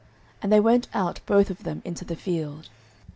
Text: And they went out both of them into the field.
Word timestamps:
And 0.41 0.51
they 0.51 0.59
went 0.59 0.87
out 0.95 1.19
both 1.27 1.51
of 1.51 1.61
them 1.61 1.83
into 1.85 2.03
the 2.03 2.15
field. 2.15 2.69